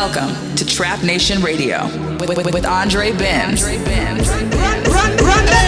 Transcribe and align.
Welcome 0.00 0.56
to 0.56 0.64
Trap 0.64 1.02
Nation 1.02 1.42
Radio 1.42 1.84
with, 2.16 2.34
with, 2.34 2.54
with 2.54 2.64
Andre 2.64 3.12
Benz. 3.12 3.62
Run, 3.62 3.76
run, 4.88 5.14
run 5.18 5.44
the 5.44 5.60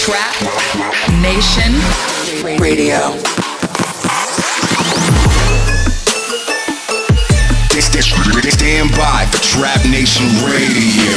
Trap 0.00 0.40
Nation 1.20 1.74
Radio. 2.58 3.20
Stand 8.50 8.90
by 8.92 9.26
for 9.30 9.42
Trap 9.42 9.84
Nation 9.90 10.26
Radio. 10.46 11.12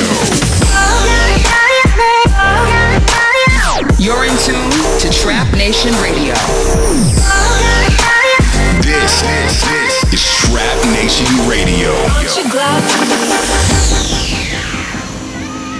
Oh, 0.67 1.25
You're 3.75 4.23
in 4.23 4.37
tune 4.37 4.71
to 4.99 5.09
Trap 5.11 5.53
Nation 5.53 5.91
Radio. 6.01 6.33
This, 8.81 9.21
this, 9.21 9.61
this 9.65 10.13
is 10.13 10.23
Trap 10.49 10.85
Nation 10.93 11.25
Radio. 11.49 11.91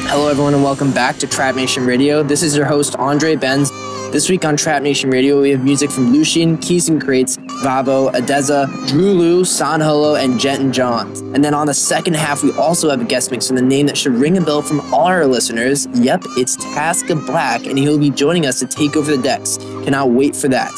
Hello, 0.10 0.28
everyone, 0.28 0.54
and 0.54 0.62
welcome 0.62 0.92
back 0.92 1.16
to 1.20 1.28
Trap 1.28 1.56
Nation 1.56 1.86
Radio. 1.86 2.22
This 2.22 2.44
is 2.44 2.58
your 2.58 2.66
host, 2.66 2.98
Andre 2.98 3.38
Benz. 3.38 3.72
This 4.12 4.30
week 4.30 4.44
on 4.44 4.58
Trap 4.58 4.82
Nation 4.82 5.10
Radio, 5.10 5.42
we 5.42 5.52
have 5.52 5.64
music 5.64 5.90
from 5.90 6.12
Lucian, 6.12 6.58
Keys 6.58 6.90
N 6.90 7.00
Krates, 7.00 7.38
Vavo, 7.66 8.12
ODESZA, 8.12 8.88
Drew 8.90 9.12
Lu, 9.14 9.44
San 9.44 9.82
Holo, 9.82 10.14
and 10.14 10.40
Jet 10.40 10.60
and 10.60 10.72
Johns. 10.72 11.22
And 11.22 11.44
then 11.44 11.56
on 11.56 11.66
the 11.66 11.74
second 11.74 12.16
half, 12.16 12.44
we 12.44 12.52
also 12.54 12.92
have 12.92 13.02
a 13.02 13.06
guest 13.06 13.32
mix 13.32 13.48
from 13.48 13.56
the 13.56 13.64
name 13.64 13.88
that 13.88 13.98
should 13.98 14.14
ring 14.14 14.38
a 14.38 14.42
bell 14.42 14.62
from 14.62 14.82
all 14.94 15.08
our 15.08 15.26
listeners. 15.26 15.88
Yep, 15.94 16.26
it's 16.38 16.58
Taska 16.58 17.26
Black, 17.26 17.66
and 17.66 17.76
he'll 17.76 17.98
be 17.98 18.12
joining 18.12 18.46
us 18.46 18.60
to 18.60 18.68
take 18.68 18.96
over 18.96 19.16
the 19.16 19.22
decks. 19.22 19.58
Cannot 19.84 20.12
wait 20.12 20.36
for 20.36 20.48
that. 20.50 20.74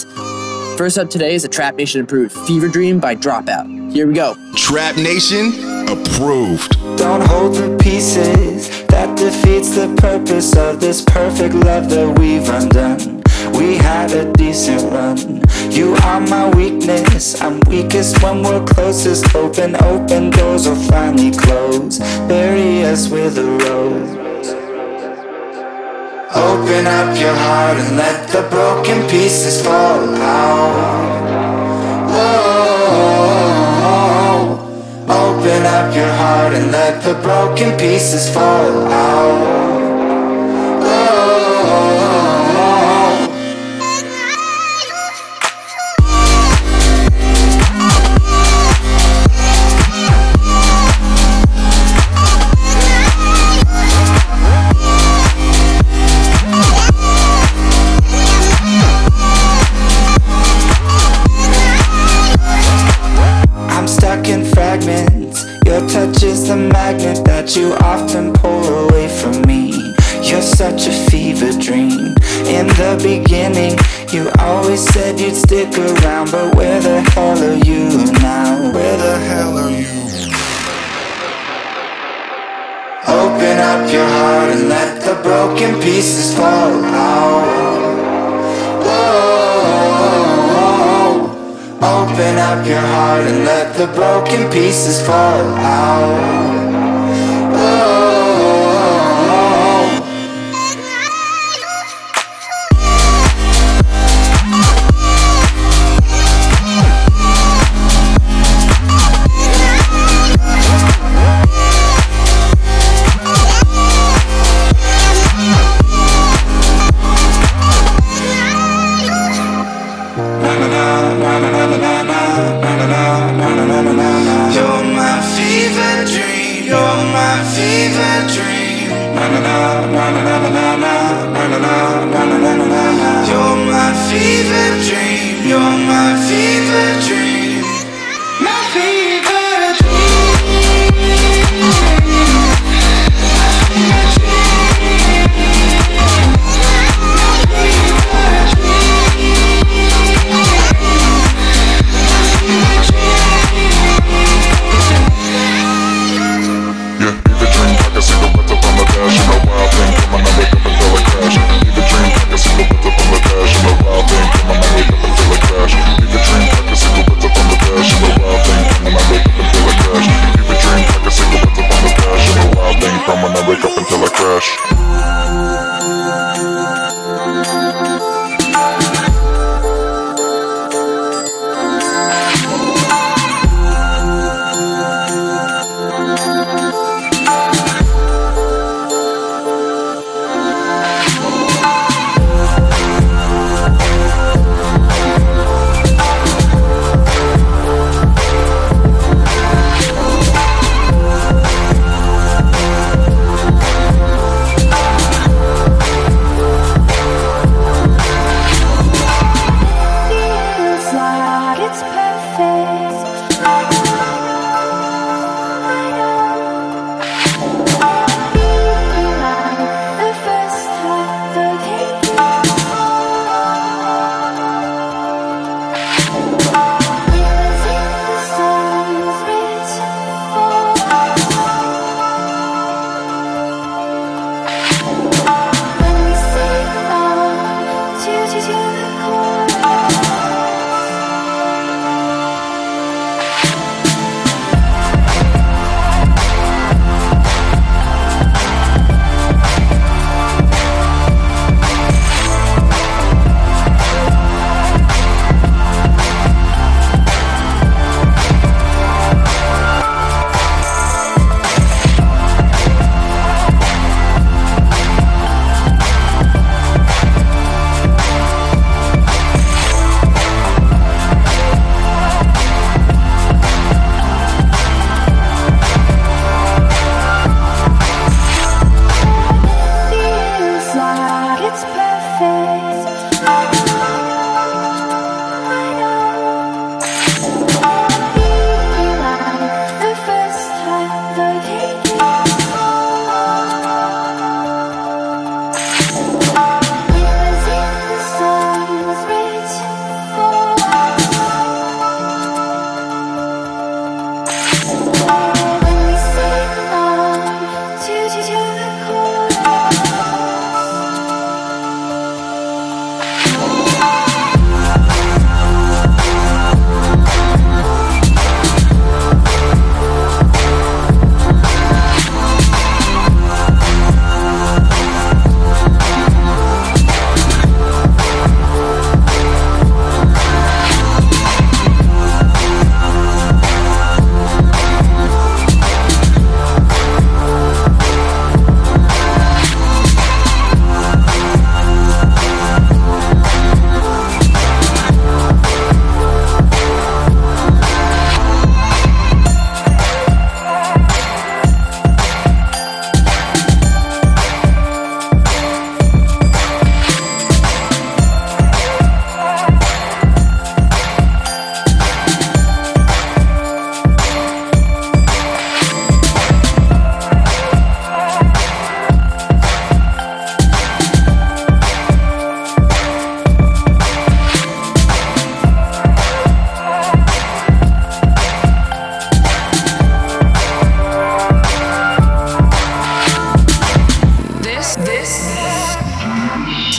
First 0.77 0.97
up 0.97 1.09
today 1.09 1.35
is 1.35 1.43
a 1.43 1.49
Trap 1.49 1.75
Nation 1.75 1.99
approved 1.99 2.31
Fever 2.47 2.69
Dream 2.69 3.01
by 3.01 3.17
Dropout. 3.17 3.91
Here 3.91 4.07
we 4.07 4.13
go. 4.13 4.35
Trap 4.55 4.95
Nation 4.95 5.47
approved. 5.89 6.71
Don't 6.97 7.21
hold 7.27 7.55
the 7.55 7.77
pieces 7.81 8.69
that 8.87 9.17
defeats 9.17 9.75
the 9.75 9.93
purpose 9.99 10.55
of 10.55 10.79
this 10.79 11.01
perfect 11.03 11.53
love 11.53 11.89
that 11.89 12.17
we've 12.17 12.47
undone. 12.47 13.16
We 13.57 13.75
had 13.75 14.11
a 14.11 14.31
decent 14.33 14.83
run. 14.93 15.41
You 15.71 15.95
are 16.03 16.21
my 16.21 16.49
weakness. 16.55 17.41
I'm 17.41 17.59
weakest 17.61 18.21
when 18.21 18.43
we're 18.43 18.63
closest. 18.65 19.35
Open, 19.35 19.75
open 19.83 20.29
doors 20.29 20.67
will 20.67 20.75
finally 20.75 21.31
close. 21.31 21.97
Bury 22.29 22.85
us 22.85 23.09
with 23.09 23.37
a 23.39 23.43
rose. 23.43 24.27
Open 26.35 26.85
up 26.85 27.19
your 27.19 27.33
heart 27.33 27.77
and 27.77 27.97
let 27.97 28.29
the 28.29 28.43
broken 28.49 29.09
pieces 29.09 29.65
fall 29.65 30.15
out. 30.15 31.07
Open 35.09 35.65
up 35.65 35.95
your 35.95 36.11
heart 36.11 36.53
and 36.53 36.71
let 36.71 37.03
the 37.03 37.15
broken 37.21 37.77
pieces 37.79 38.29
fall 38.31 38.87
out. 38.91 39.76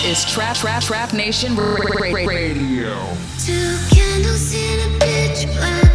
Is 0.08 0.24
Trap 0.24 0.56
Trap 0.56 0.82
Trap 0.82 1.12
Nation 1.12 1.54
Radio. 1.54 2.96
Two 3.38 3.76
candles 3.94 4.54
in 4.54 4.80
a 4.80 4.98
pitch 5.00 5.46
black 5.54 5.87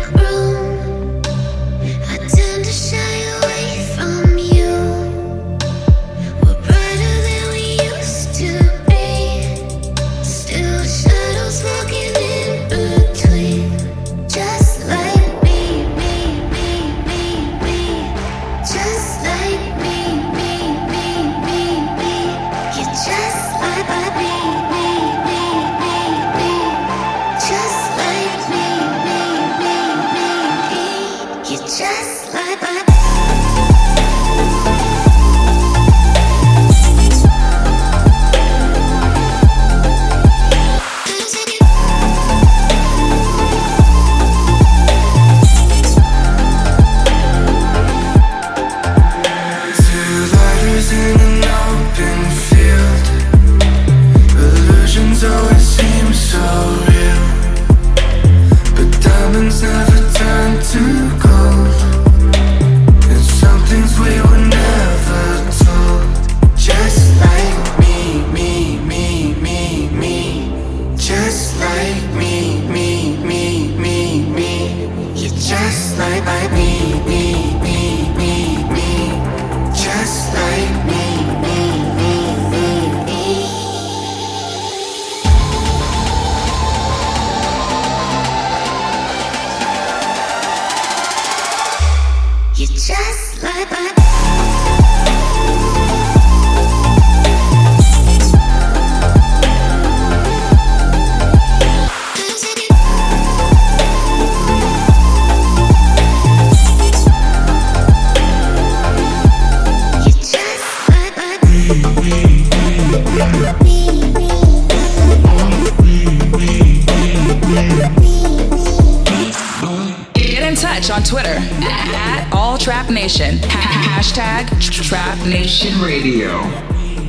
Nation. 123.03 123.35
Hashtag 123.39 124.47
Trap 124.87 125.17
Nation 125.27 125.81
Radio. 125.81 126.39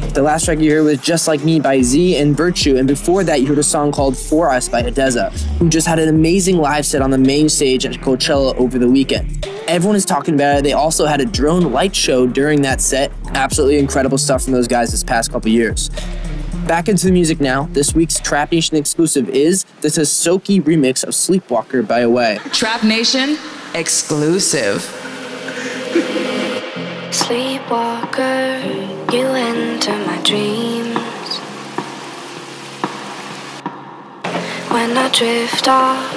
The 0.08 0.22
last 0.22 0.44
track 0.44 0.58
you 0.58 0.72
heard 0.72 0.82
was 0.82 0.98
Just 0.98 1.28
Like 1.28 1.44
Me 1.44 1.60
by 1.60 1.82
Z 1.82 2.16
and 2.16 2.36
VIRTU, 2.36 2.80
and 2.80 2.88
before 2.88 3.22
that 3.22 3.40
you 3.40 3.46
heard 3.46 3.58
a 3.58 3.62
song 3.62 3.92
called 3.92 4.18
For 4.18 4.50
Us 4.50 4.68
by 4.68 4.82
ODESZA, 4.82 5.30
who 5.58 5.68
just 5.68 5.86
had 5.86 6.00
an 6.00 6.08
amazing 6.08 6.56
live 6.56 6.84
set 6.84 7.00
on 7.00 7.10
the 7.10 7.18
main 7.18 7.48
stage 7.48 7.86
at 7.86 7.92
Coachella 7.92 8.56
over 8.56 8.76
the 8.76 8.90
weekend. 8.90 9.46
Everyone 9.68 9.94
is 9.94 10.04
talking 10.04 10.34
about 10.34 10.58
it. 10.58 10.64
They 10.64 10.72
also 10.72 11.06
had 11.06 11.20
a 11.20 11.26
drone 11.26 11.70
light 11.70 11.94
show 11.94 12.26
during 12.26 12.60
that 12.62 12.80
set. 12.80 13.12
Absolutely 13.28 13.78
incredible 13.78 14.18
stuff 14.18 14.42
from 14.42 14.52
those 14.52 14.66
guys 14.66 14.90
this 14.90 15.04
past 15.04 15.30
couple 15.30 15.48
years. 15.52 15.90
Back 16.66 16.88
into 16.88 17.06
the 17.06 17.12
music 17.12 17.40
now. 17.40 17.68
This 17.70 17.94
week's 17.94 18.18
Trap 18.18 18.50
Nation 18.50 18.76
exclusive 18.76 19.28
is 19.28 19.62
the 19.80 19.86
Tisoki 19.86 20.60
remix 20.60 21.04
of 21.04 21.10
Sleepwalker 21.10 21.86
by 21.86 22.00
Away. 22.00 22.40
Trap 22.50 22.82
Nation 22.82 23.38
exclusive. 23.76 25.13
Sleepwalker, 27.14 28.58
you 29.12 29.26
enter 29.28 29.96
my 30.04 30.20
dreams. 30.24 31.38
When 34.74 34.98
I 34.98 35.08
drift 35.12 35.68
off, 35.68 36.10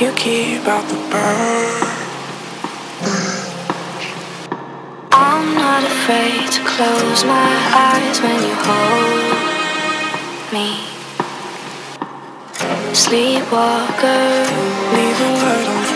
You 0.00 0.10
keep 0.12 0.66
out 0.66 0.88
the 0.88 0.96
burn. 1.12 1.82
I'm 5.12 5.54
not 5.54 5.84
afraid 5.84 6.50
to 6.56 6.60
close 6.64 7.24
my 7.24 7.52
eyes 7.86 8.20
when 8.20 8.40
you 8.48 8.56
hold 8.66 9.30
me. 10.52 10.68
Sleepwalker, 12.92 14.26
Leave 14.94 15.18
the 15.22 15.30
light 15.44 15.68
on 15.76 15.89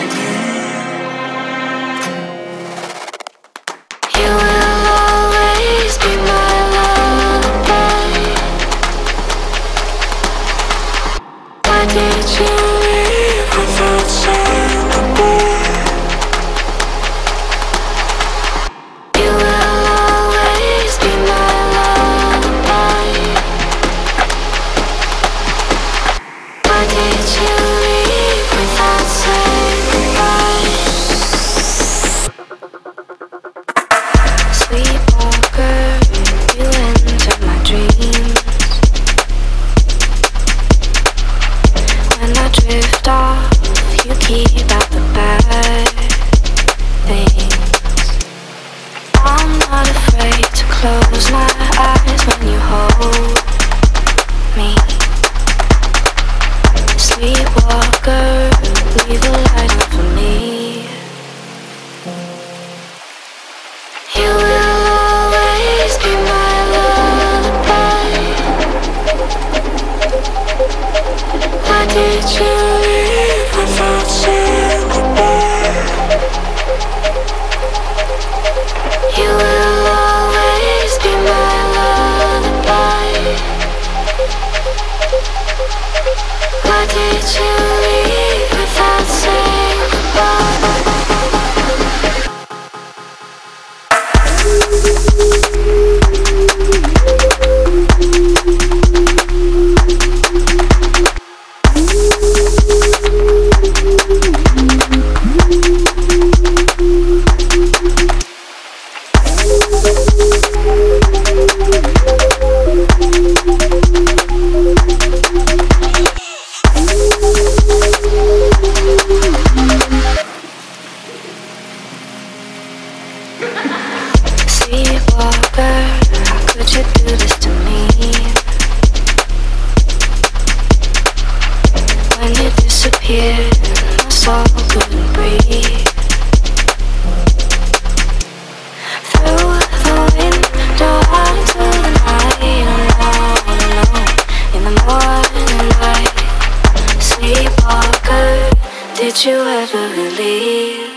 Did 149.15 149.27
you 149.27 149.37
ever 149.37 149.89
really 149.95 150.89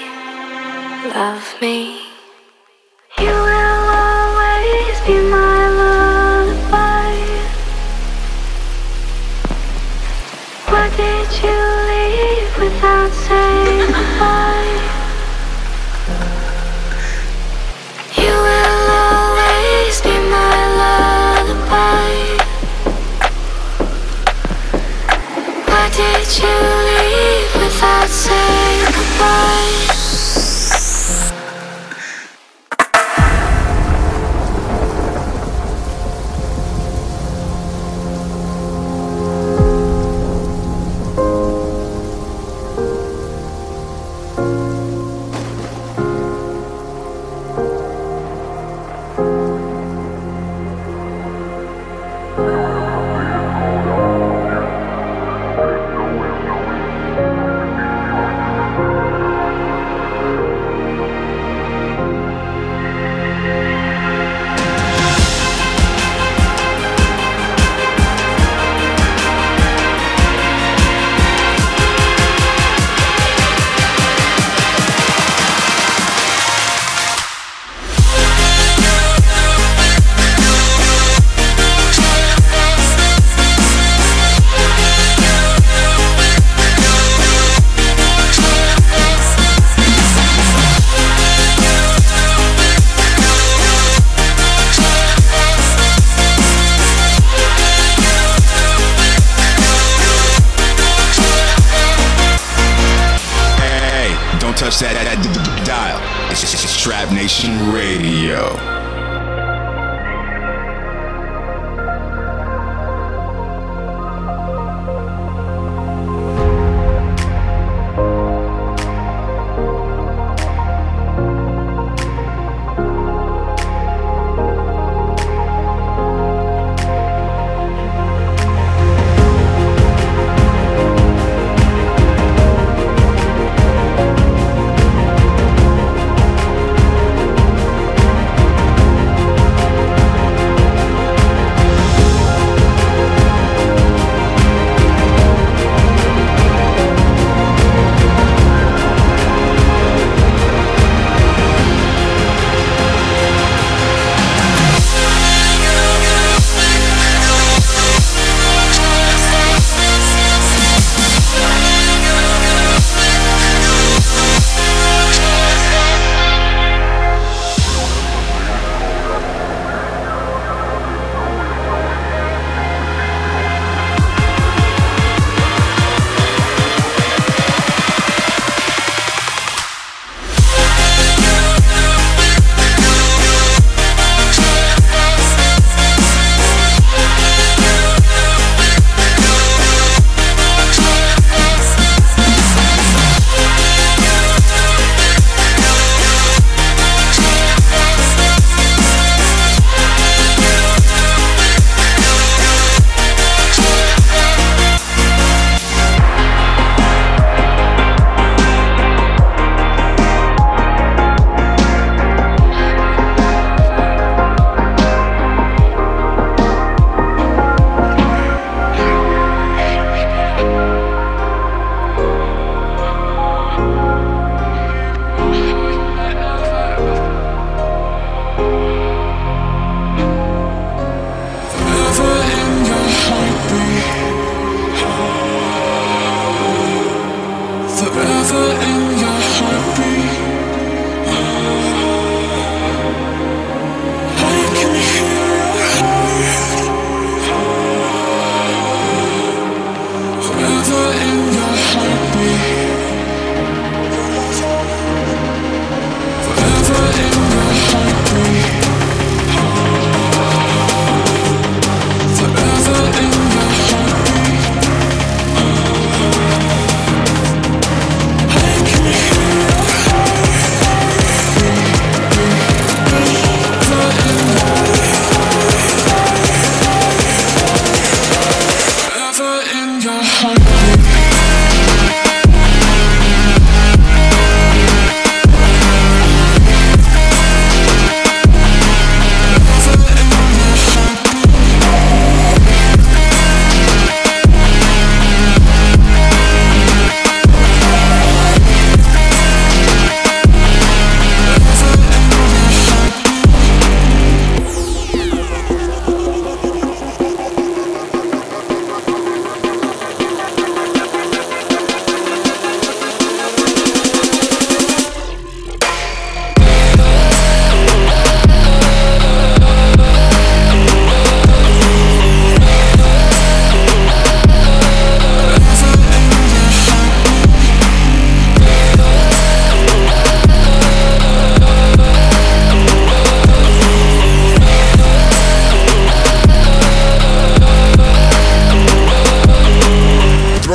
love 1.14 1.56
me? 1.62 2.07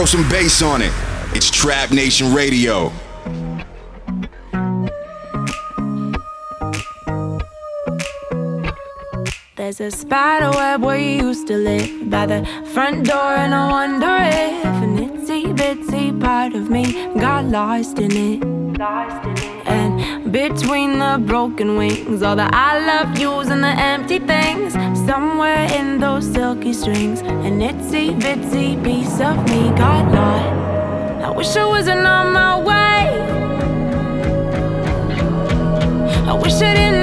Throw 0.02 0.20
some 0.20 0.28
bass 0.28 0.62
on 0.62 0.82
it. 0.82 0.92
It's 1.32 1.48
Trap 1.48 1.92
Nation 1.92 2.34
Radio. 2.34 2.90
There's 9.54 9.80
a 9.80 9.92
spider 9.92 10.50
web 10.50 10.82
where 10.82 10.98
you 10.98 11.28
used 11.28 11.46
to 11.46 11.56
live 11.56 12.10
by 12.10 12.26
the 12.26 12.44
front 12.74 13.06
door, 13.06 13.36
and 13.36 13.54
I 13.54 13.70
wonder 13.70 14.16
if 14.20 14.74
an 14.82 14.96
itsy 14.98 15.56
bitsy 15.56 16.20
part 16.20 16.54
of 16.54 16.68
me 16.68 16.84
got 17.20 17.44
lost 17.44 18.00
in 18.00 18.10
it. 18.10 18.42
And 18.42 19.41
between 20.32 20.98
the 20.98 21.22
broken 21.26 21.76
wings, 21.76 22.22
all 22.22 22.34
the 22.34 22.48
I 22.50 22.78
love 22.86 23.18
yous 23.18 23.48
and 23.48 23.62
the 23.62 23.68
empty 23.68 24.18
things, 24.18 24.72
somewhere 25.06 25.64
in 25.74 26.00
those 26.00 26.26
silky 26.32 26.72
strings, 26.72 27.20
an 27.20 27.60
itsy 27.60 28.18
bitsy 28.18 28.82
piece 28.82 29.20
of 29.20 29.36
me 29.50 29.68
got 29.76 30.10
lost. 30.10 31.26
I 31.26 31.30
wish 31.30 31.54
I 31.54 31.66
wasn't 31.66 32.06
on 32.06 32.32
my 32.32 32.58
way. 32.58 33.02
I 36.26 36.32
wish 36.32 36.54
I 36.62 36.74
didn't 36.74 37.01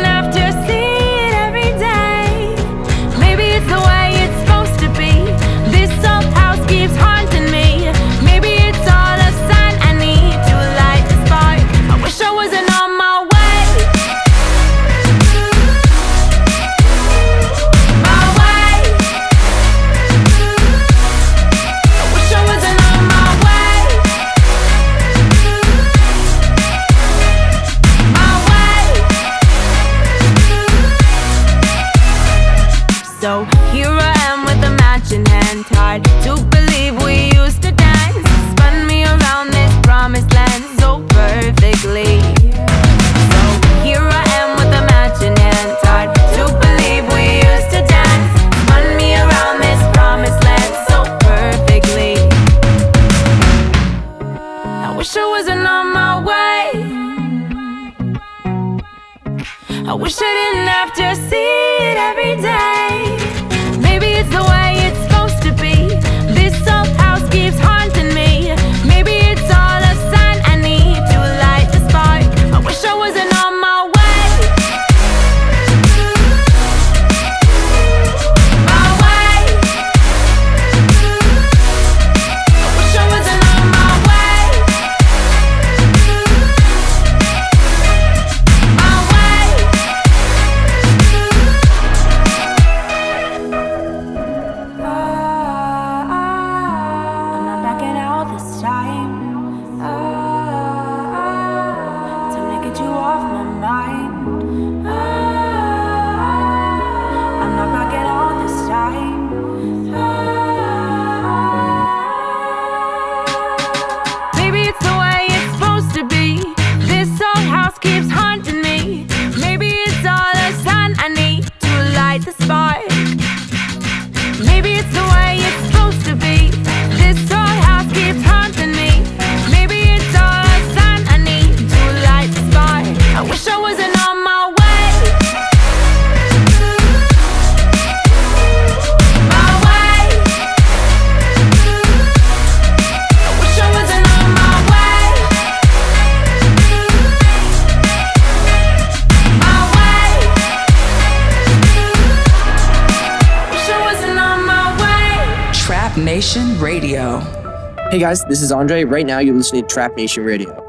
is 158.49 158.53
Andre. 158.53 158.83
Right 158.83 159.05
now, 159.05 159.19
you're 159.19 159.35
listening 159.35 159.62
to 159.62 159.67
Trap 159.67 159.95
Nation 159.95 160.23
Radio. 160.23 160.65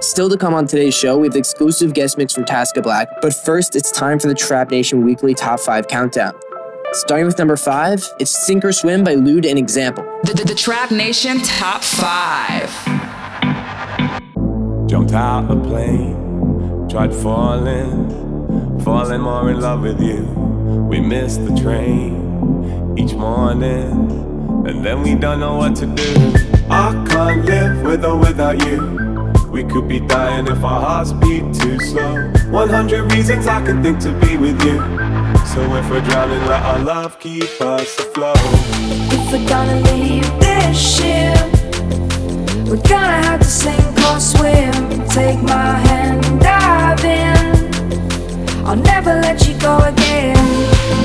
Still 0.00 0.28
to 0.28 0.36
come 0.36 0.54
on 0.54 0.66
today's 0.66 0.92
show, 0.92 1.16
we 1.18 1.28
have 1.28 1.34
the 1.34 1.38
exclusive 1.38 1.94
guest 1.94 2.18
mix 2.18 2.34
from 2.34 2.44
Taska 2.44 2.82
Black. 2.82 3.06
But 3.22 3.32
first, 3.32 3.76
it's 3.76 3.92
time 3.92 4.18
for 4.18 4.26
the 4.26 4.34
Trap 4.34 4.72
Nation 4.72 5.04
Weekly 5.04 5.32
Top 5.32 5.60
5 5.60 5.86
Countdown. 5.86 6.34
Starting 6.94 7.26
with 7.26 7.38
number 7.38 7.56
5, 7.56 8.14
it's 8.18 8.32
Sink 8.44 8.64
or 8.64 8.72
Swim 8.72 9.04
by 9.04 9.14
LUUDE 9.14 9.46
and 9.46 9.56
Example. 9.56 10.02
The, 10.24 10.34
the, 10.34 10.44
the 10.46 10.54
Trap 10.56 10.90
Nation 10.90 11.38
Top 11.42 11.84
5. 11.84 12.86
Jumped 14.88 15.12
out 15.12 15.48
a 15.48 15.54
plane, 15.54 16.88
tried 16.88 17.14
falling, 17.14 18.80
falling 18.80 19.20
more 19.20 19.48
in 19.50 19.60
love 19.60 19.82
with 19.82 20.00
you. 20.00 20.24
We 20.90 20.98
missed 20.98 21.44
the 21.46 21.54
train 21.54 22.98
each 22.98 23.12
morning, 23.14 24.66
and 24.66 24.84
then 24.84 25.02
we 25.02 25.14
don't 25.14 25.38
know 25.38 25.56
what 25.56 25.76
to 25.76 25.86
do. 25.86 26.55
I 26.68 26.92
can't 27.08 27.44
live 27.44 27.82
with 27.82 28.04
or 28.04 28.16
without 28.16 28.58
you. 28.66 28.96
We 29.50 29.62
could 29.62 29.88
be 29.88 30.00
dying 30.00 30.48
if 30.48 30.64
our 30.64 30.80
hearts 30.80 31.12
beat 31.12 31.44
too 31.54 31.78
slow. 31.78 32.30
100 32.50 33.12
reasons 33.12 33.46
I 33.46 33.64
could 33.64 33.82
think 33.82 34.00
to 34.00 34.12
be 34.20 34.36
with 34.36 34.60
you. 34.64 34.78
So 35.46 35.62
if 35.76 35.88
we're 35.88 36.00
drowning, 36.00 36.44
let 36.46 36.62
our 36.62 36.80
love 36.80 37.20
keep 37.20 37.44
us 37.60 37.98
afloat. 37.98 38.36
If 39.12 39.32
we're 39.32 39.48
gonna 39.48 39.80
leave 39.92 40.28
this 40.40 40.76
ship, 40.76 41.38
we're 42.66 42.82
gonna 42.88 43.22
have 43.28 43.40
to 43.40 43.46
sink 43.46 43.96
or 44.10 44.18
swim. 44.18 45.06
Take 45.08 45.40
my 45.42 45.78
hand, 45.88 46.40
dive 46.40 47.04
in. 47.04 48.66
I'll 48.66 48.74
never 48.74 49.14
let 49.20 49.46
you 49.46 49.56
go 49.60 49.78
again. 49.78 50.36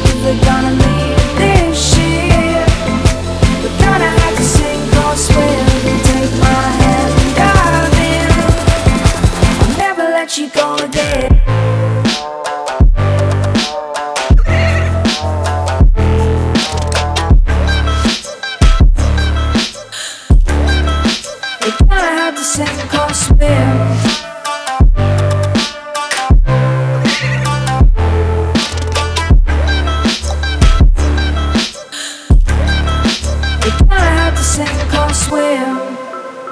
If 0.09 0.25
we're 0.25 0.43
gonna 0.43 0.71
leave 0.71 1.37
this 1.37 1.93
ship, 1.93 2.67
we're 3.61 3.79
gonna 3.79 4.09
have 4.09 4.35
to 4.35 4.43
sink 4.43 4.70
you 10.37 10.49
go 10.49 10.75
again. 10.75 11.30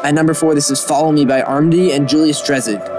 At 0.10 0.16
number 0.16 0.34
4, 0.34 0.56
this 0.56 0.72
is 0.72 0.84
Follow 0.84 1.12
Me 1.12 1.24
by 1.24 1.44
RMND 1.44 1.92
and 1.96 2.10
Julius 2.10 2.42
Dreisig. 2.42 2.99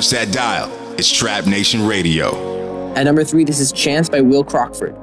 Touch 0.00 0.10
that 0.10 0.32
dial. 0.32 0.70
It's 0.98 1.12
Trap 1.12 1.46
Nation 1.46 1.86
Radio. 1.86 2.94
At 2.94 3.02
number 3.02 3.22
three, 3.22 3.44
this 3.44 3.60
is 3.60 3.70
Chance 3.70 4.08
by 4.08 4.22
Will 4.22 4.44
Crockford. 4.44 4.96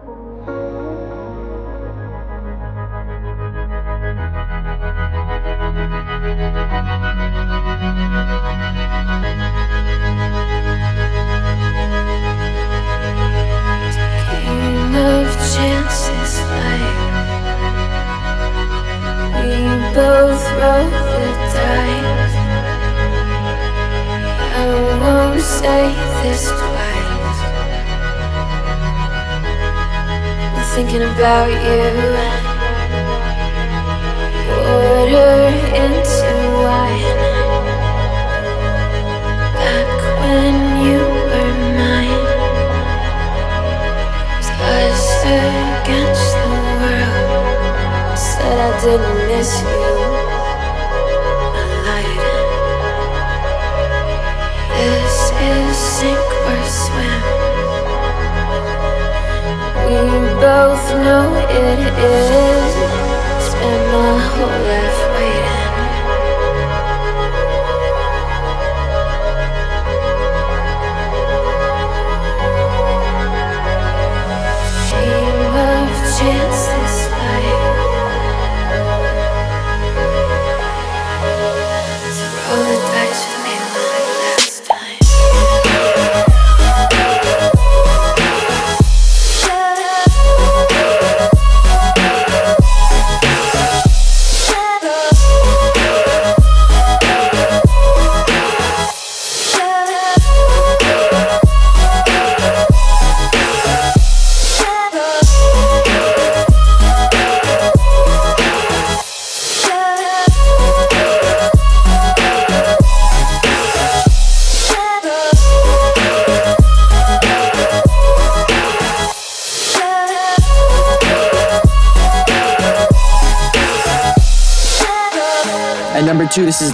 About 31.28 31.52
you. 31.52 31.87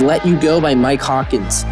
Let 0.03 0.25
You 0.25 0.37
Go 0.37 0.59
by 0.59 0.75
Mike 0.75 1.01
Hawkins. 1.01 1.63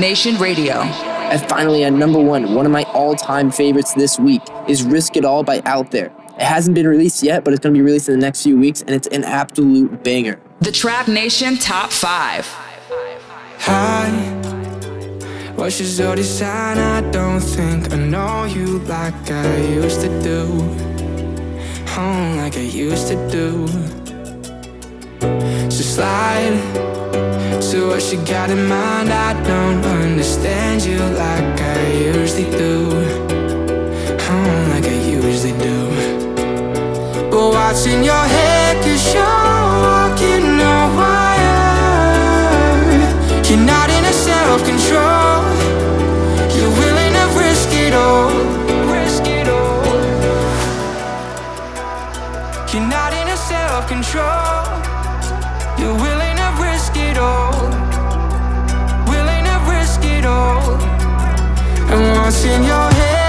Nation 0.00 0.38
Radio. 0.38 0.76
And 0.76 1.40
finally, 1.48 1.84
at 1.84 1.92
number 1.92 2.18
one, 2.18 2.54
one 2.54 2.64
of 2.64 2.72
my 2.72 2.84
all 2.94 3.14
time 3.14 3.50
favorites 3.50 3.92
this 3.92 4.18
week 4.18 4.40
is 4.66 4.82
Risk 4.82 5.16
It 5.16 5.26
All 5.26 5.44
by 5.44 5.60
Out 5.66 5.90
There. 5.90 6.06
It 6.36 6.42
hasn't 6.42 6.74
been 6.74 6.88
released 6.88 7.22
yet, 7.22 7.44
but 7.44 7.52
it's 7.52 7.60
going 7.60 7.74
to 7.74 7.78
be 7.78 7.84
released 7.84 8.08
in 8.08 8.18
the 8.18 8.20
next 8.20 8.42
few 8.42 8.58
weeks, 8.58 8.80
and 8.80 8.90
it's 8.90 9.08
an 9.08 9.24
absolute 9.24 10.02
banger. 10.02 10.40
The 10.60 10.72
Trap 10.72 11.06
Nation 11.06 11.58
Top 11.58 11.90
5. 11.90 12.46
Hi, 13.58 14.08
what's 15.54 15.78
your 15.78 15.86
zodiac 15.86 16.26
sign? 16.26 16.78
I 16.78 17.02
don't 17.10 17.40
think 17.40 17.92
I 17.92 17.96
know 17.96 18.44
you 18.44 18.78
like 18.80 19.30
I 19.30 19.56
used 19.58 20.00
to 20.00 20.22
do. 20.22 20.46
Oh, 21.92 22.34
like 22.38 22.56
I 22.56 22.60
used 22.60 23.08
to 23.08 23.30
do. 23.30 23.99
So 25.20 25.82
slide 25.82 26.56
to 27.70 27.88
what 27.88 28.10
you 28.10 28.18
got 28.24 28.50
in 28.50 28.66
mind. 28.66 29.10
I 29.10 29.34
don't 29.42 29.84
understand 29.84 30.82
you 30.82 30.98
like 30.98 31.60
I 31.60 31.92
usually 31.92 32.50
do. 32.50 32.88
Oh, 34.32 34.66
like 34.70 34.86
I 34.86 34.98
usually 35.04 35.52
do. 35.58 35.78
But 37.30 37.50
watching 37.52 38.02
your 38.02 38.24
head, 38.36 38.82
cause 38.82 39.12
you're 39.12 39.22
walking 39.84 40.58
on 40.58 40.96
wire. 40.96 41.60
You're 43.44 43.66
not 43.66 43.90
in 43.90 44.04
a 44.04 44.12
self 44.12 44.64
control. 44.64 45.44
You're 46.56 46.74
willing 46.80 47.12
to 47.12 47.26
risk 47.38 47.68
it 47.74 47.92
all. 47.92 48.32
Risk 48.90 49.26
it 49.26 49.48
all. 49.48 49.84
You're 52.72 52.88
not 52.88 53.12
in 53.12 53.28
a 53.28 53.36
self 53.36 53.86
control. 53.86 54.89
It 57.10 57.18
all. 57.18 57.52
Willing 59.08 59.44
to 59.44 59.56
risk 59.68 60.02
it 60.04 60.24
all. 60.24 60.74
And 61.92 62.16
what's 62.16 62.44
in 62.44 62.62
your 62.64 62.90
head 62.92 63.19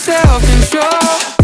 self-control. 0.00 1.39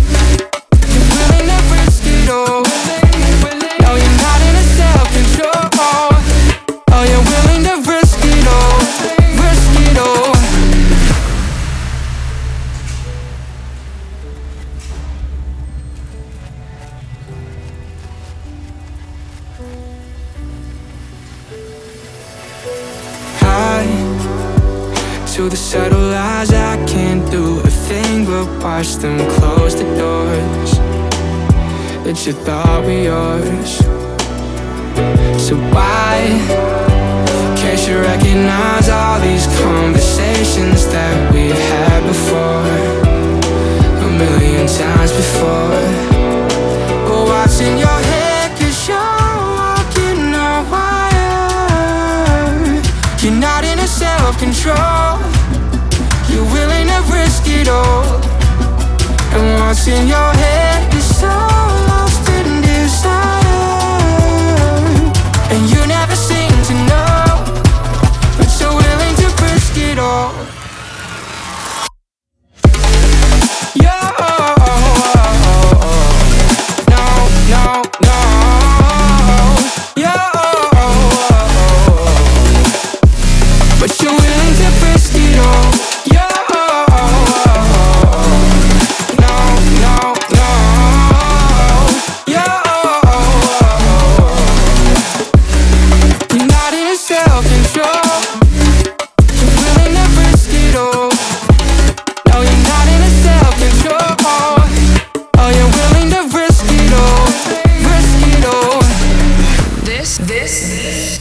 This, 110.06 110.18
this 110.18 111.20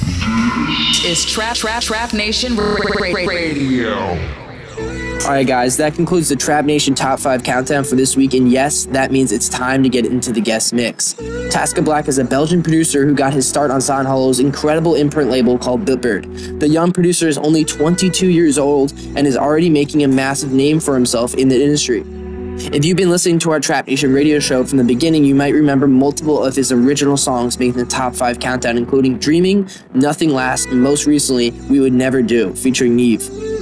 is 1.04 1.26
Trap 1.26 1.56
Trap 1.56 1.82
Trap 1.82 2.14
Nation 2.14 2.56
Radio. 2.56 3.98
All 5.24 5.32
right, 5.32 5.48
guys, 5.48 5.76
that 5.78 5.96
concludes 5.96 6.30
the 6.30 6.36
Trap 6.36 6.66
Nation 6.66 6.94
Top 6.94 7.20
5 7.20 7.42
countdown 7.42 7.84
for 7.84 7.96
this 7.96 8.16
week. 8.16 8.36
And 8.36 8.52
yes, 8.52 8.86
that 8.86 9.12
means 9.12 9.32
it's 9.32 9.50
time 9.50 9.82
to 9.82 9.90
get 9.90 10.06
into 10.06 10.32
the 10.32 10.40
guest 10.40 10.72
mix. 10.72 11.16
Taska 11.16 11.84
Black 11.84 12.08
is 12.08 12.20
a 12.20 12.24
Belgian 12.24 12.62
producer 12.62 13.08
who 13.08 13.16
got 13.16 13.34
his 13.34 13.50
start 13.50 13.72
on 13.72 13.82
San 13.82 14.06
Holo's 14.06 14.40
incredible 14.40 14.94
imprint 14.94 15.32
label 15.32 15.58
called 15.58 15.84
Bitbird. 15.84 16.60
The 16.60 16.68
young 16.68 16.92
producer 16.92 17.28
is 17.28 17.40
only 17.40 17.66
22 17.66 18.28
years 18.28 18.60
old 18.60 18.92
and 19.16 19.26
is 19.26 19.36
already 19.36 19.72
making 19.72 20.04
a 20.04 20.08
massive 20.08 20.52
name 20.52 20.80
for 20.80 20.94
himself 20.94 21.34
in 21.34 21.48
the 21.48 21.60
industry. 21.60 22.04
If 22.58 22.86
you've 22.86 22.96
been 22.96 23.10
listening 23.10 23.40
to 23.40 23.52
our 23.52 23.60
Trap 23.60 23.86
Nation 23.86 24.14
radio 24.14 24.40
show 24.40 24.64
from 24.64 24.78
the 24.78 24.84
beginning, 24.84 25.26
you 25.26 25.36
might 25.36 25.54
remember 25.54 25.88
multiple 25.88 26.42
of 26.42 26.56
his 26.56 26.72
original 26.72 27.18
songs 27.18 27.60
making 27.60 27.78
the 27.78 27.86
top 27.86 28.16
five 28.16 28.40
countdown, 28.40 28.78
including 28.78 29.18
Dreaming, 29.18 29.70
Nothing 29.94 30.30
Lasts, 30.30 30.66
and 30.66 30.82
most 30.82 31.06
recently, 31.06 31.52
We 31.70 31.82
Would 31.82 31.94
Never 31.94 32.22
Do, 32.22 32.56
featuring 32.56 32.98
Nevve. 32.98 33.55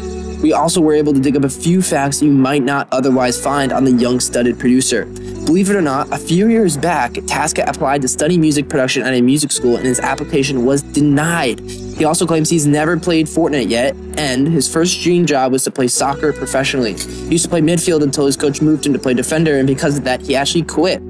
We 0.43 0.51
also 0.51 0.81
were 0.81 0.93
able 0.93 1.13
to 1.13 1.21
dig 1.21 1.37
up 1.37 1.45
a 1.45 1.49
few 1.49 1.81
facts 1.81 2.21
you 2.21 2.29
might 2.29 2.63
not 2.63 2.89
otherwise 2.91 3.41
find 3.41 3.71
on 3.71 3.85
the 3.85 3.93
young 3.93 4.19
studded 4.19 4.59
producer. 4.59 5.05
Believe 5.45 5.69
it 5.69 5.75
or 5.77 5.81
not, 5.81 6.11
a 6.11 6.17
few 6.17 6.49
years 6.49 6.75
back, 6.75 7.13
Taska 7.13 7.65
applied 7.65 8.01
to 8.01 8.09
study 8.09 8.37
music 8.37 8.67
production 8.67 9.03
at 9.03 9.13
a 9.13 9.21
music 9.21 9.53
school 9.53 9.77
and 9.77 9.85
his 9.85 10.01
application 10.01 10.65
was 10.65 10.81
denied. 10.81 11.61
He 11.61 12.03
also 12.03 12.27
claims 12.27 12.49
he's 12.49 12.67
never 12.67 12.99
played 12.99 13.27
Fortnite 13.27 13.69
yet, 13.69 13.95
and 14.17 14.47
his 14.47 14.71
first 14.71 15.01
dream 15.01 15.25
job 15.25 15.53
was 15.53 15.63
to 15.63 15.71
play 15.71 15.87
soccer 15.87 16.33
professionally. 16.33 16.93
He 16.93 17.29
used 17.29 17.45
to 17.45 17.49
play 17.49 17.61
midfield 17.61 18.03
until 18.03 18.25
his 18.25 18.35
coach 18.35 18.61
moved 18.61 18.85
him 18.85 18.93
to 18.93 18.99
play 18.99 19.13
defender, 19.13 19.59
and 19.59 19.67
because 19.67 19.97
of 19.97 20.03
that, 20.03 20.19
he 20.21 20.35
actually 20.35 20.63
quit. 20.63 21.01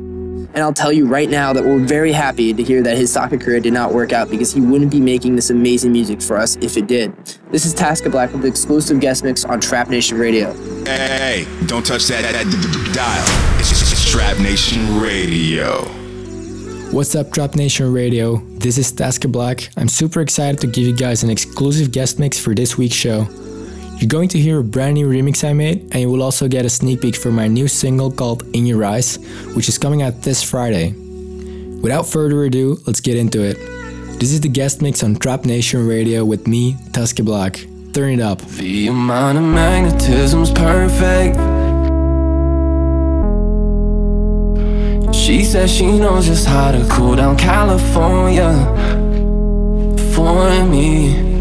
And 0.54 0.62
I'll 0.62 0.74
tell 0.74 0.92
you 0.92 1.08
right 1.08 1.30
now 1.30 1.52
that 1.52 1.66
we're 1.66 1.80
very 1.80 2.12
happy 2.12 2.54
to 2.54 2.64
hear 2.64 2.84
that 2.84 2.96
his 2.96 3.12
soccer 3.12 3.38
career 3.38 3.60
did 3.60 3.74
not 3.74 3.92
work 3.92 4.14
out 4.14 4.30
because 4.30 4.54
he 4.54 4.62
wouldn't 4.62 4.92
be 4.92 5.00
making 5.00 5.36
this 5.36 5.50
amazing 5.50 5.92
music 5.92 6.22
for 6.22 6.38
us 6.38 6.58
if 6.58 6.78
it 6.78 6.86
did. 6.86 7.16
This 7.50 7.66
is 7.66 7.74
Taska 7.74 8.12
Black 8.12 8.32
with 8.32 8.44
the 8.44 8.50
exclusive 8.50 9.00
guest 9.00 9.24
mix 9.24 9.46
on 9.46 9.60
Trap 9.60 9.90
Nation 9.90 10.20
Radio. 10.20 10.54
Hey, 10.86 11.48
don't 11.66 11.84
touch 11.84 12.06
that, 12.08 12.22
that, 12.22 12.46
that 12.46 12.92
dial. 12.94 13.60
It's 13.60 13.70
just 13.70 14.08
Trap 14.08 14.38
Nation 14.40 15.00
Radio. 15.02 15.86
What's 16.92 17.16
up, 17.16 17.32
Trap 17.32 17.56
Nation 17.56 17.92
Radio? 17.92 18.38
This 18.60 18.78
is 18.78 18.94
Taska 18.94 19.32
Black. 19.32 19.70
I'm 19.76 19.90
super 19.90 20.22
excited 20.22 20.62
to 20.62 20.68
give 20.68 20.86
you 20.86 20.96
guys 20.96 21.24
an 21.24 21.32
exclusive 21.32 21.92
guest 21.92 22.20
mix 22.20 22.40
for 22.40 22.54
this 22.54 22.78
week's 22.78 22.94
show. 22.94 23.28
You're 24.04 24.10
going 24.10 24.28
to 24.30 24.38
hear 24.38 24.60
a 24.60 24.64
brand 24.66 24.96
new 24.96 25.08
remix 25.08 25.48
I 25.50 25.54
made, 25.54 25.84
and 25.94 26.02
you 26.02 26.12
will 26.12 26.22
also 26.22 26.50
get 26.50 26.66
a 26.66 26.70
sneak 26.70 27.00
peek 27.00 27.16
for 27.16 27.32
my 27.32 27.48
new 27.48 27.70
single 27.70 28.12
called 28.12 28.44
In 28.54 28.66
Your 28.66 28.84
Eyes, 28.84 29.16
which 29.56 29.70
is 29.70 29.78
coming 29.78 30.02
out 30.02 30.24
this 30.24 30.44
Friday. 30.44 30.92
Without 31.82 32.06
further 32.06 32.44
ado, 32.44 32.82
let's 32.86 33.00
get 33.00 33.16
into 33.16 33.42
it. 33.42 33.56
This 34.20 34.34
is 34.34 34.42
the 34.42 34.50
guest 34.50 34.82
mix 34.82 35.04
on 35.04 35.16
Trap 35.16 35.46
Nation 35.46 35.88
Radio 35.88 36.26
with 36.26 36.48
me, 36.48 36.74
Taska 36.92 37.24
Black. 37.24 37.66
Turn 37.94 38.12
it 38.12 38.20
up. 38.20 38.42
The 38.42 38.88
amount 38.88 39.38
of 39.38 39.46
magnetism's 39.46 40.52
perfect. 40.52 41.38
She 45.16 45.46
says 45.46 45.72
she 45.72 45.86
knows 45.86 46.26
just 46.26 46.46
how 46.46 46.74
to 46.74 46.86
cool 46.92 47.16
down 47.16 47.38
California 47.38 48.52
for 50.14 50.66
me. 50.66 51.33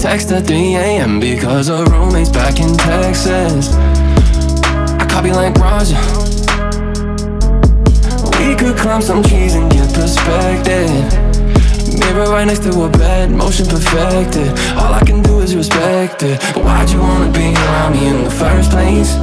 Text 0.00 0.32
at 0.32 0.46
3 0.46 0.76
a.m. 0.76 1.20
because 1.20 1.68
her 1.68 1.84
roommate's 1.84 2.30
back 2.30 2.58
in 2.58 2.74
Texas. 2.74 3.68
I 3.76 5.06
copy 5.10 5.30
like 5.30 5.54
Roger. 5.56 6.00
We 8.40 8.56
could 8.56 8.78
climb 8.78 9.02
some 9.02 9.22
trees 9.22 9.56
and 9.56 9.70
get 9.70 9.92
perspective. 9.92 10.88
Mirror 12.00 12.32
right 12.32 12.46
next 12.46 12.62
to 12.62 12.70
a 12.80 12.88
bed, 12.88 13.30
motion 13.30 13.66
perfected. 13.66 14.48
All 14.80 14.94
I 14.94 15.04
can 15.04 15.22
do 15.22 15.40
is 15.40 15.54
respect 15.54 16.22
it. 16.22 16.40
But 16.54 16.64
why'd 16.64 16.88
you 16.88 17.00
wanna 17.00 17.30
be 17.30 17.52
around 17.52 17.92
me 17.92 18.08
in 18.08 18.24
the 18.24 18.30
first 18.30 18.70
place? 18.70 19.20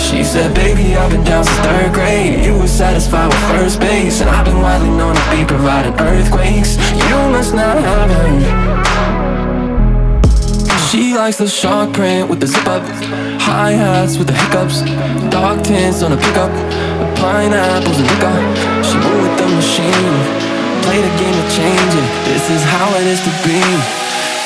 She 0.00 0.22
said, 0.22 0.54
baby, 0.54 0.94
I've 0.94 1.10
been 1.10 1.24
down 1.24 1.44
since 1.44 1.58
third 1.66 1.92
grade. 1.92 2.46
You 2.46 2.56
were 2.58 2.68
satisfied 2.68 3.26
with 3.26 3.42
first 3.50 3.80
base. 3.80 4.20
And 4.20 4.30
I've 4.30 4.44
been 4.44 4.60
widely 4.60 4.90
known 4.90 5.16
to 5.16 5.30
be 5.34 5.44
providing 5.44 5.98
earthquakes. 5.98 6.76
You 6.94 7.16
must 7.34 7.54
not 7.54 7.76
have 7.76 8.08
heard. 8.08 9.01
She 10.92 11.14
likes 11.14 11.38
the 11.38 11.48
shark 11.48 11.94
print 11.94 12.28
with 12.28 12.38
the 12.38 12.46
zip 12.46 12.66
up, 12.66 12.82
hi 13.40 13.70
hats 13.70 14.18
with 14.18 14.26
the 14.26 14.34
hiccups, 14.34 14.82
dog 15.32 15.64
tints 15.64 16.02
on 16.02 16.10
the 16.10 16.18
pickup, 16.18 16.52
pineapples 17.16 17.96
and 17.96 18.06
liquor. 18.12 18.36
She 18.84 19.00
moved 19.00 19.24
with 19.24 19.38
the 19.40 19.48
machine, 19.56 20.12
play 20.84 21.00
the 21.00 21.08
game 21.16 21.32
to 21.32 21.48
change 21.48 21.92
it. 21.96 22.08
This 22.28 22.44
is 22.50 22.62
how 22.68 22.92
it 23.00 23.06
is 23.08 23.24
to 23.24 23.32
be. 23.40 23.56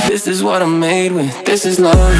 This 0.06 0.28
is 0.28 0.44
what 0.44 0.62
I'm 0.62 0.78
made 0.78 1.10
with. 1.10 1.34
This 1.44 1.66
is 1.66 1.80
love. 1.80 2.14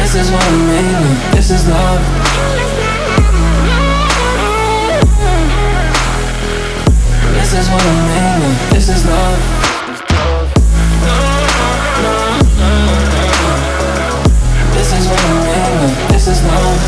This 0.00 0.14
is 0.14 0.30
what 0.32 0.42
I'm 0.48 0.66
made 0.66 0.96
with. 0.96 1.32
This 1.36 1.50
is 1.50 1.68
love. 1.68 2.00
This 7.36 7.52
is 7.52 7.68
what 7.68 7.84
I'm 7.84 8.00
made 8.08 8.48
with. 8.48 8.70
This 8.70 8.88
is 8.88 9.04
love. 9.04 9.71
This 14.92 15.00
is 15.00 15.08
what 15.08 15.20
I'm 15.24 15.38
with. 15.40 16.08
This 16.10 16.26
is 16.28 16.38
love. 16.44 16.80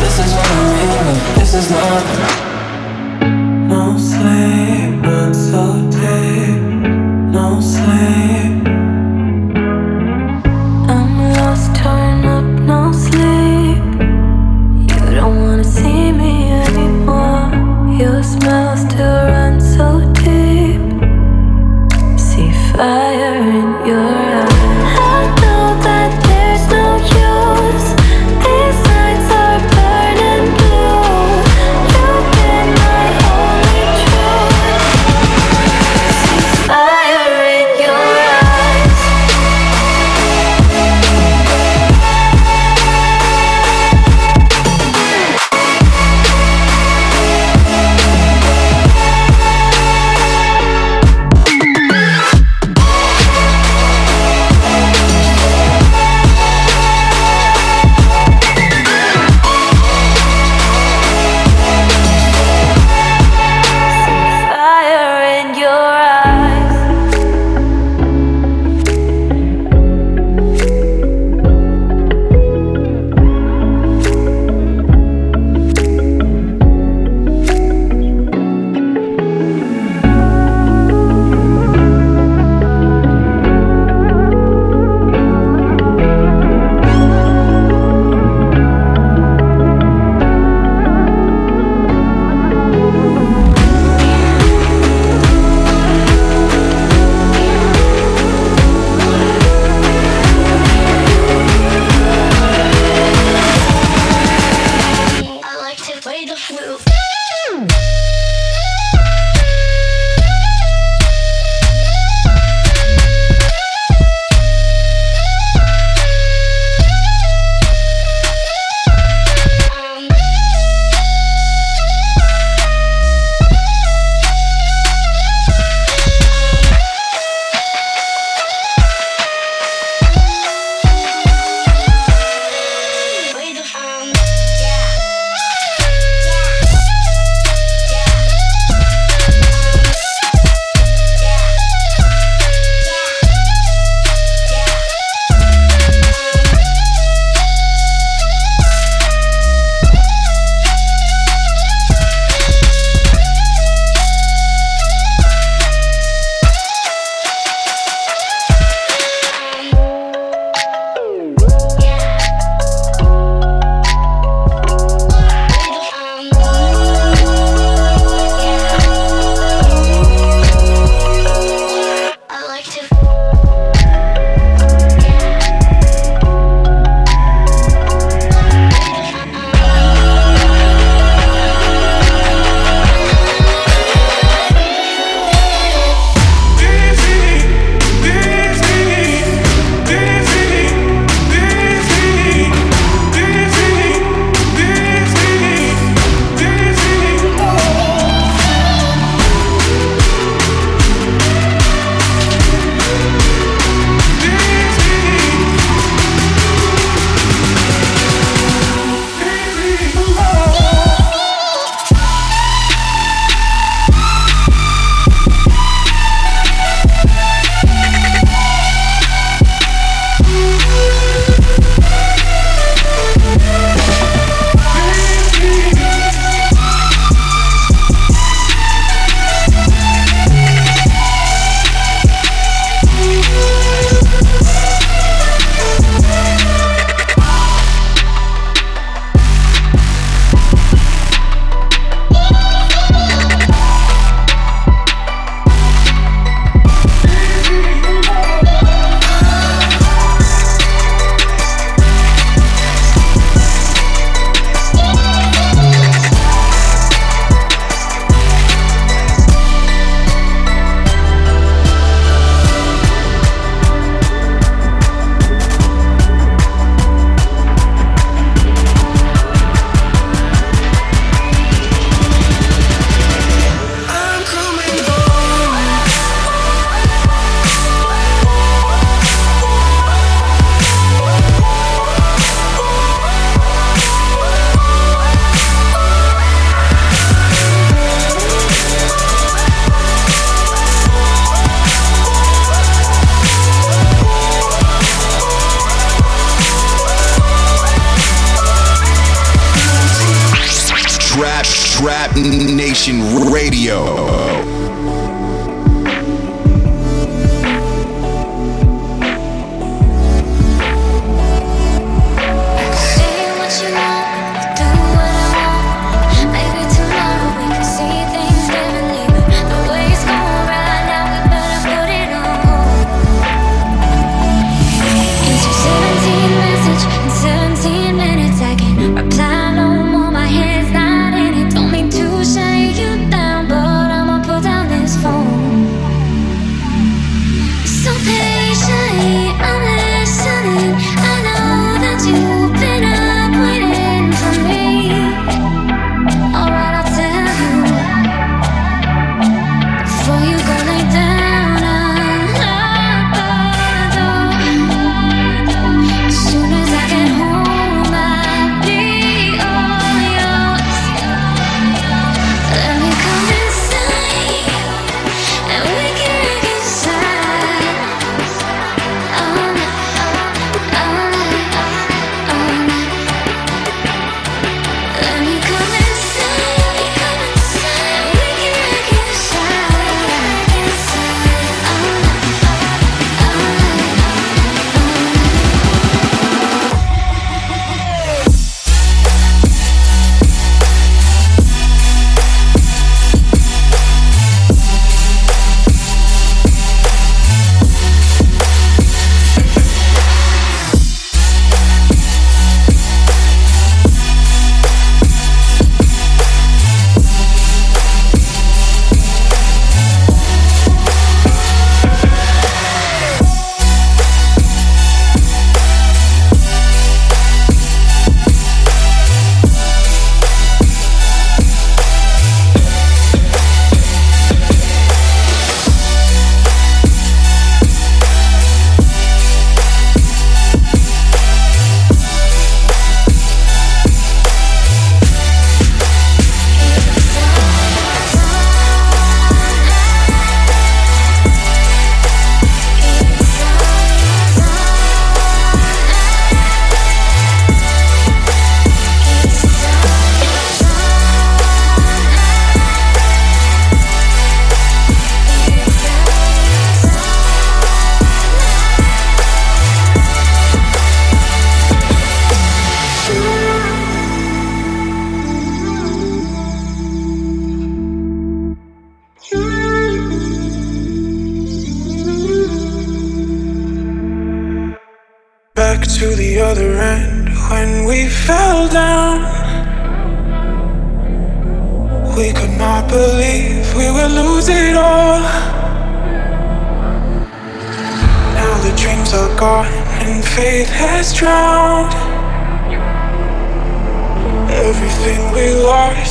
This 0.00 0.16
is 0.18 0.30
what 0.32 0.48
I'm. 0.50 1.18
This 1.38 1.52
is. 1.54 1.66
No 3.68 3.96
sleep, 3.98 4.69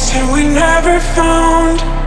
lost 0.10 0.16
and 0.16 0.32
we 0.32 0.44
never 0.44 1.00
found. 1.00 1.99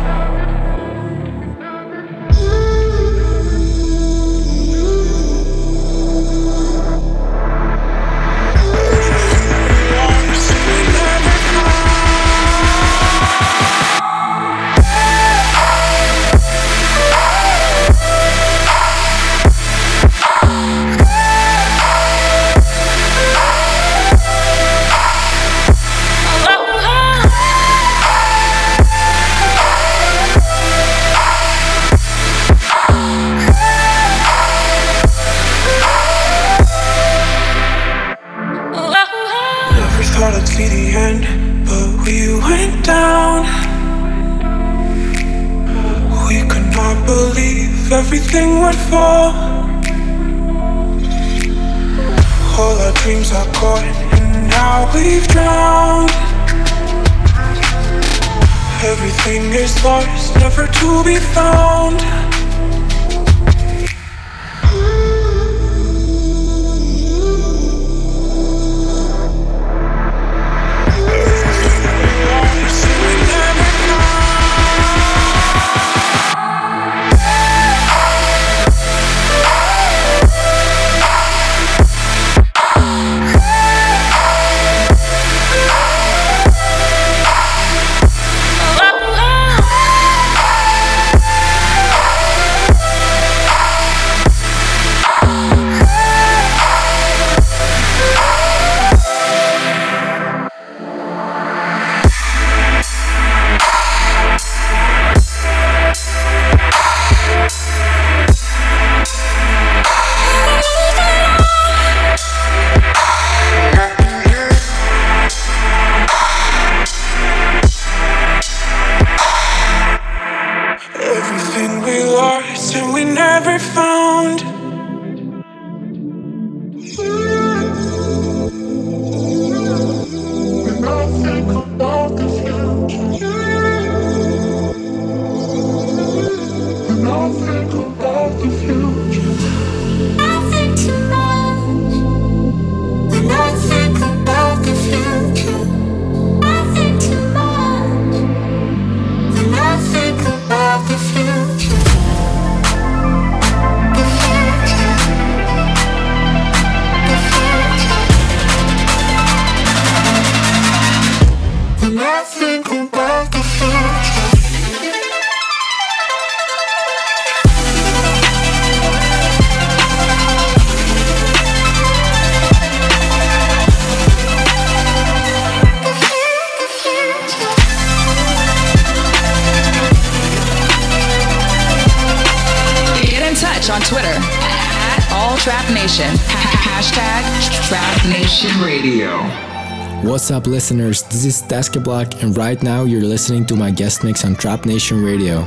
Up, 190.43 190.49
listeners? 190.49 191.03
This 191.05 191.25
is 191.25 191.43
Taska 191.43 191.83
Black, 191.83 192.23
and 192.23 192.37
right 192.37 192.61
now 192.63 192.83
you're 192.83 193.03
listening 193.03 193.47
to 193.47 193.55
my 193.55 193.71
guest 193.71 194.03
mix 194.03 194.25
on 194.25 194.35
Trap 194.35 194.67
Nation 194.67 195.03
Radio. 195.05 195.47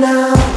now. 0.00 0.53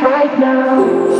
Right 0.00 0.38
now. 0.38 1.11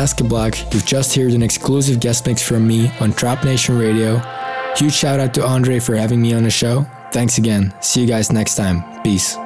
Taska 0.00 0.26
Black. 0.26 0.72
You've 0.72 0.86
just 0.86 1.14
heard 1.14 1.32
an 1.32 1.42
exclusive 1.42 2.00
guest 2.00 2.26
mix 2.26 2.40
from 2.40 2.66
me 2.66 2.90
on 3.00 3.12
Trap 3.12 3.44
Nation 3.44 3.78
Radio. 3.78 4.16
Huge 4.74 4.94
shout 4.94 5.20
out 5.20 5.34
to 5.34 5.44
Andre 5.44 5.78
for 5.78 5.94
having 5.94 6.22
me 6.22 6.32
on 6.32 6.42
the 6.42 6.50
show. 6.50 6.86
Thanks 7.12 7.36
again. 7.36 7.74
See 7.82 8.00
you 8.00 8.06
guys 8.06 8.32
next 8.32 8.54
time. 8.54 8.82
Peace. 9.02 9.36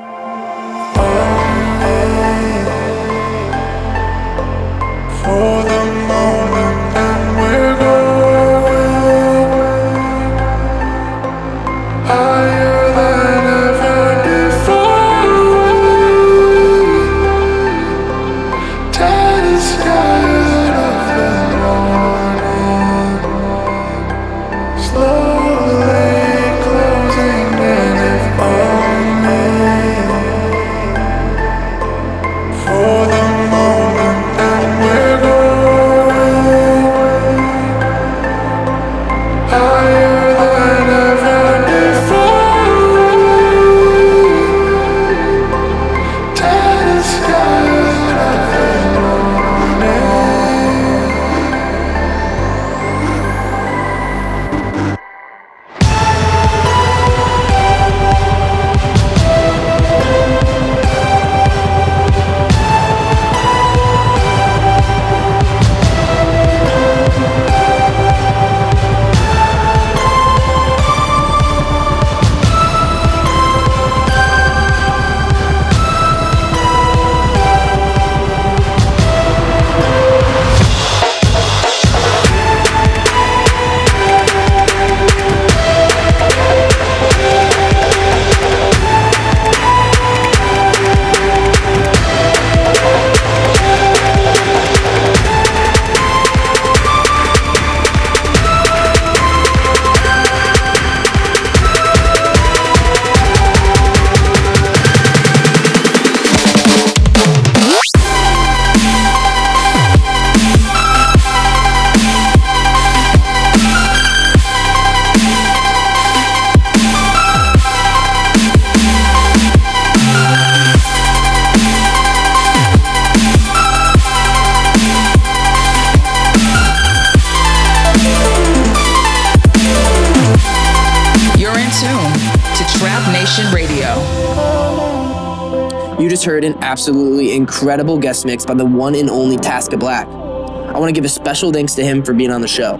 Absolutely 136.74 137.32
incredible 137.32 138.00
guest 138.00 138.26
mix 138.26 138.44
by 138.44 138.52
the 138.52 138.64
one 138.64 138.96
and 138.96 139.08
only 139.08 139.36
Taska 139.36 139.78
Black. 139.78 140.08
I 140.08 140.76
want 140.76 140.88
to 140.88 140.92
give 140.92 141.04
a 141.04 141.08
special 141.08 141.52
thanks 141.52 141.72
to 141.76 141.84
him 141.84 142.02
for 142.02 142.12
being 142.12 142.32
on 142.32 142.40
the 142.40 142.48
show. 142.48 142.78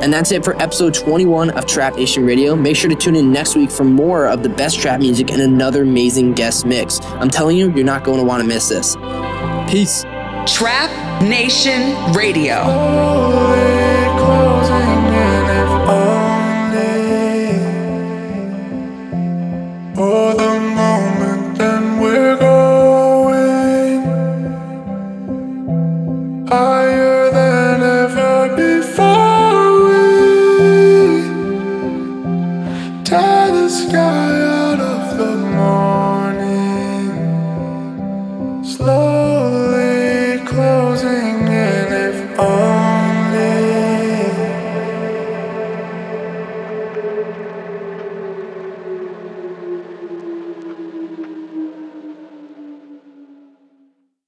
And 0.00 0.10
that's 0.10 0.32
it 0.32 0.42
for 0.42 0.56
episode 0.62 0.94
21 0.94 1.50
of 1.50 1.66
Trap 1.66 1.96
Nation 1.96 2.24
Radio. 2.24 2.56
Make 2.56 2.74
sure 2.74 2.88
to 2.88 2.96
tune 2.96 3.16
in 3.16 3.30
next 3.30 3.54
week 3.54 3.70
for 3.70 3.84
more 3.84 4.28
of 4.28 4.42
the 4.42 4.48
best 4.48 4.80
trap 4.80 4.98
music 4.98 5.30
and 5.30 5.42
another 5.42 5.82
amazing 5.82 6.32
guest 6.32 6.64
mix. 6.64 7.02
I'm 7.02 7.28
telling 7.28 7.58
you, 7.58 7.70
you're 7.72 7.84
not 7.84 8.02
going 8.02 8.18
to 8.18 8.24
want 8.24 8.40
to 8.40 8.48
miss 8.48 8.70
this. 8.70 8.96
Peace. 9.70 10.04
Trap 10.46 11.22
Nation 11.22 12.14
Radio. 12.14 13.73